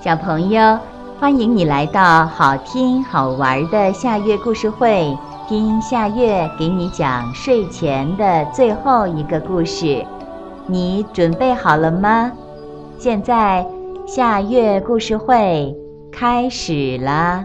[0.00, 0.78] 小朋友，
[1.18, 5.18] 欢迎你来到好听好玩的夏月故事会，
[5.48, 10.06] 听夏月给你讲睡前的最后一个故事。
[10.68, 12.30] 你准备好了吗？
[12.96, 13.66] 现在
[14.06, 15.76] 夏月故事会
[16.12, 17.44] 开始了。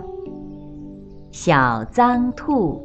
[1.32, 2.80] 小脏兔，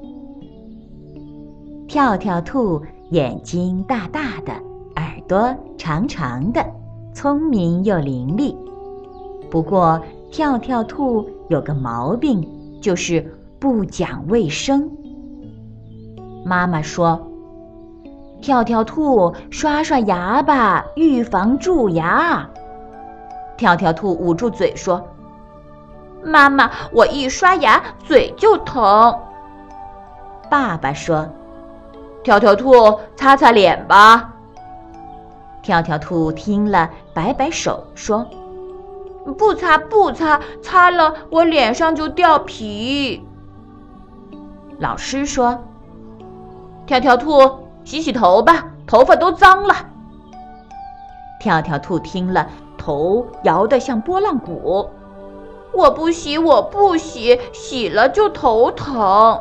[1.87, 2.81] 跳跳兔
[3.11, 4.53] 眼睛大大的，
[4.97, 6.65] 耳朵长长的，
[7.13, 8.57] 聪明又伶俐。
[9.51, 12.47] 不过，跳跳兔有个毛病，
[12.83, 13.21] 就是
[13.59, 14.91] 不讲卫生。
[16.45, 17.21] 妈妈说
[18.43, 22.49] ：“跳跳兔，刷刷牙吧，预防蛀牙。”
[23.57, 25.03] 跳跳兔捂住嘴说
[26.23, 29.19] ：“妈妈，我一刷牙嘴就疼。”
[30.51, 31.27] 爸爸说
[32.23, 32.73] ：“跳跳兔，
[33.17, 34.35] 擦擦脸吧。”
[35.63, 38.27] 跳跳兔听了，摆摆手说。
[39.33, 43.27] 不擦不擦，擦了我脸上就掉皮。
[44.79, 45.59] 老师说
[46.87, 49.75] ：“跳跳兔，洗洗头吧，头发都脏了。”
[51.41, 54.89] 跳跳兔听了，头摇得像拨浪鼓。
[55.73, 59.41] 我不洗，我不洗，洗了就头疼。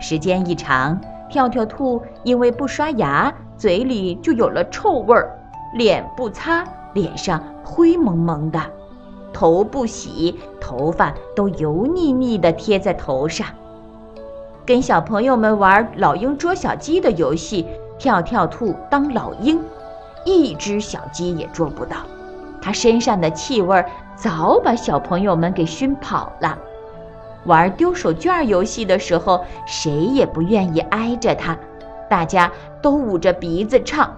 [0.00, 5.38] 时间一长，跳跳兔因为不刷牙，嘴里就有了臭味儿，
[5.74, 6.64] 脸不擦。
[6.94, 8.58] 脸上灰蒙蒙的，
[9.32, 13.46] 头不洗，头发都油腻腻的贴在头上。
[14.64, 17.66] 跟小朋友们玩老鹰捉小鸡的游戏，
[17.98, 19.60] 跳跳兔当老鹰，
[20.24, 21.98] 一只小鸡也捉不到。
[22.62, 23.84] 它身上的气味
[24.16, 26.56] 早把小朋友们给熏跑了。
[27.44, 31.58] 玩丢手绢游戏的时候，谁也不愿意挨着它，
[32.08, 34.16] 大家都捂着鼻子唱。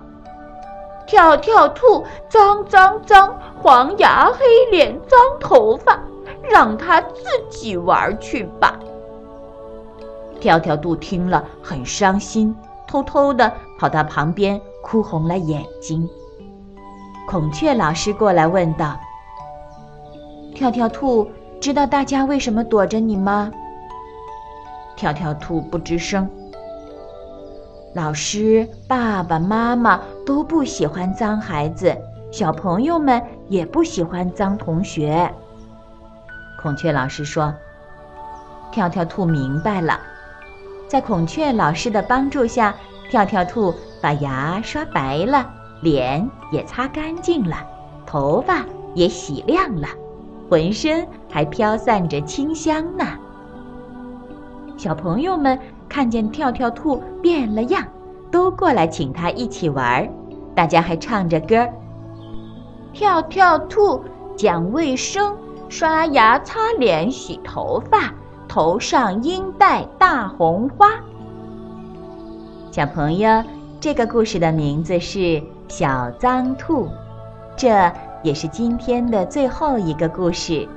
[1.07, 4.39] 跳跳兔，脏脏脏，黄牙黑
[4.71, 5.99] 脸，脏头发，
[6.51, 8.79] 让他自己玩去吧。
[10.41, 12.55] 跳跳兔听了很伤心，
[12.87, 16.09] 偷偷的跑到旁边哭红了眼睛。
[17.29, 18.97] 孔雀老师过来问道
[20.55, 21.29] ：“跳跳兔，
[21.61, 23.51] 知道大家为什么躲着你吗？”
[24.97, 26.29] 跳跳兔不吱声。
[27.97, 31.97] 老师、爸爸妈妈都不喜欢脏孩子，
[32.31, 35.33] 小朋友们也不喜欢脏同学。
[36.61, 37.55] 孔雀老师说
[38.71, 39.99] ：“跳跳兔明白了。”
[40.87, 42.75] 在孔雀老师的帮助下，
[43.09, 47.57] 跳跳兔把牙刷白了，脸也擦干净了，
[48.05, 48.63] 头发
[48.95, 49.89] 也洗亮了，
[50.51, 53.07] 浑身还飘散着清香呢。
[54.77, 55.59] 小朋友们。
[55.89, 57.83] 看见跳跳兔变了样，
[58.29, 60.09] 都过来请他一起玩儿。
[60.53, 61.67] 大家还唱着歌
[62.93, 64.03] ：“跳跳兔
[64.37, 65.37] 讲卫生，
[65.69, 68.13] 刷牙、擦脸、洗头发，
[68.49, 70.89] 头上应戴大红花。”
[72.73, 73.45] 小朋友，
[73.81, 75.19] 这个故事的名字是
[75.69, 76.87] 《小脏兔》，
[77.57, 77.93] 这
[78.25, 80.69] 也是今天的最后一个故事。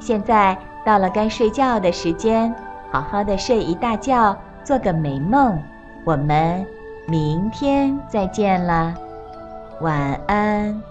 [0.00, 0.56] 现在
[0.86, 2.52] 到了该睡觉的时间。
[2.90, 5.62] 好好的睡一大觉，做个美梦。
[6.04, 6.64] 我们
[7.06, 8.94] 明天再见了，
[9.80, 10.82] 晚安。